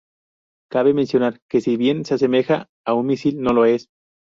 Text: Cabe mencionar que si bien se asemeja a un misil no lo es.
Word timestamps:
Cabe 0.71 0.95
mencionar 0.95 1.39
que 1.47 1.61
si 1.61 1.77
bien 1.77 2.05
se 2.05 2.15
asemeja 2.15 2.65
a 2.87 2.95
un 2.95 3.05
misil 3.05 3.39
no 3.39 3.53
lo 3.53 3.65
es. 3.65 3.87